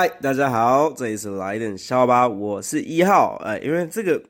[0.00, 3.34] 嗨，大家好，这里是来点笑吧，我是一号。
[3.44, 4.22] 哎，因为这个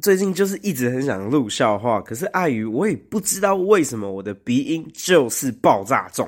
[0.00, 6.24] 最近就是一直很想录笑话，可是碍于我也不知道为什么我的鼻音就是爆炸重，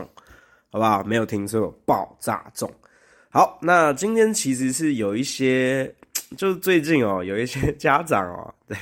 [0.73, 1.05] 好不好？
[1.05, 2.69] 没有听错，爆炸重。
[3.29, 5.95] 好，那今天其实是有一些，
[6.37, 8.77] 就是最近哦，有一些家长哦， 对，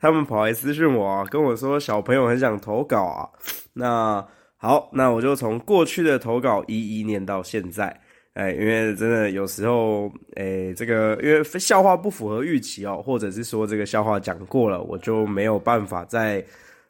[0.00, 3.30] 他们跑来私讯我，跟我说小朋友很想投稿啊。
[3.72, 4.26] 那
[4.56, 7.96] 好，那我就从过去的投稿一一念到现在。
[8.34, 16.42] 哎，因为真的有时候，哎，这个因为笑话不符合预期哦，或者是说这个笑话讲过了，我就没有办法再，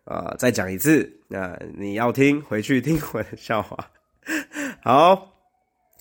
[0.05, 1.11] 呃，再讲一次。
[1.27, 3.77] 那你要听，回去听我的笑话。
[4.85, 5.33] 好，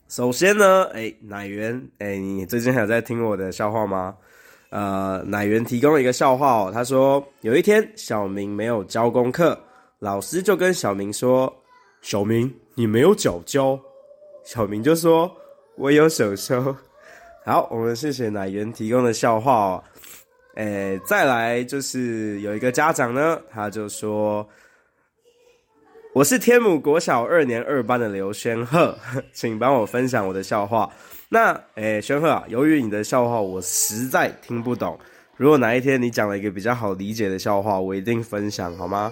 [0.07, 4.15] 首先呢，哎，奶源，哎，你最近还有在听我的笑话吗？
[4.69, 9.59] 呃，奶源提供了一个笑话哦，他说有一天小明没有交功课，
[9.97, 11.51] 老师就跟小明说
[12.01, 13.77] ：“小明，你没有脚交。”
[14.43, 15.31] 小明就说
[15.77, 16.75] ：“我有手手。
[17.45, 19.83] ”好，我们谢谢奶源提供的笑话哦。
[20.55, 24.47] 诶，再来就是有一个家长呢，他就说
[26.13, 28.95] ：“我是天母国小二年二班的刘轩鹤，
[29.33, 30.91] 请帮我分享我的笑话。”
[31.29, 34.99] 那诶，轩鹤啊，由于你的笑话我实在听不懂，
[35.37, 39.11] 如果哪一天你讲了一个比较好理解的笑话，我一定分享，好吗？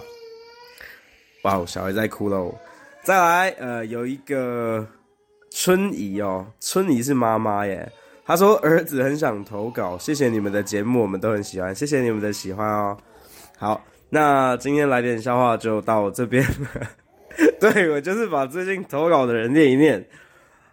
[1.42, 2.54] 哇哦，小孩在哭喽。
[3.02, 4.86] 再来，呃，有一个。
[5.62, 7.86] 春怡哦，春怡是妈妈耶。
[8.24, 12.96] 她说儿子很想投稿，谢谢你们的节目，我们都很喜欢，谢谢你们的喜欢哦。
[13.58, 16.88] 好，那今天来点笑话就到这边了。
[17.60, 20.02] 对，我就是把最近投稿的人念一念。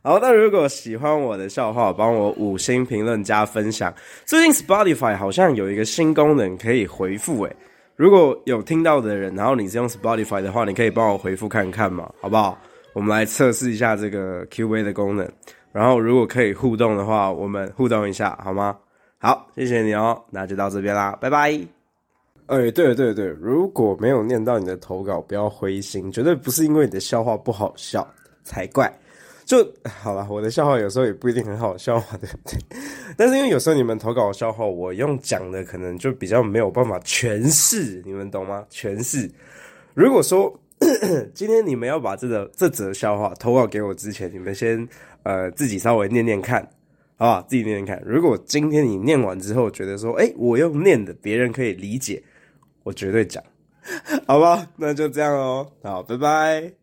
[0.04, 3.94] 好，那如果喜欢我的笑话，帮我五星评论加分享。
[4.24, 7.54] 最近 Spotify 好像有一个新功能可以回复诶，
[7.98, 12.58] 如果有听到的人，然后你是用 Spotify 的话，你可以帮我回复看看嘛，好不好？
[12.98, 15.30] 我们来测试一下这个 Q&A 的功能，
[15.72, 18.76] 然后如果可以互动的话，我们互动一下好吗？
[19.20, 21.52] 好，谢谢你哦，那就到这边啦，拜拜。
[22.48, 28.06] 哎，对对对，如果没有念到你的投稿，不要灰心，绝对不是因为你的笑话不好笑
[28.44, 28.92] 才怪。
[29.46, 29.58] 就
[30.02, 32.58] 好了，我的笑话有时候也不一定很好笑嘛，对不对？
[33.16, 38.66] 但是因为有时候你们投稿的笑话，我用讲的可能就比较没有办法诠释，你们懂吗？
[38.72, 39.30] 诠释。
[39.94, 40.52] 如果说。
[41.34, 44.88] 今天你们要把这个这则笑话投稿给我之前，你们先
[45.24, 46.68] 呃自己稍微念念看，
[47.18, 47.46] 好吧？
[47.48, 48.02] 自己念念看。
[48.06, 52.24] 如果今天你念完之后觉得说，哎，我用念的别人可以理解，
[52.84, 53.44] 我绝对讲，
[54.26, 54.68] 好吧？
[54.78, 56.77] 那就这样哦，好，拜拜。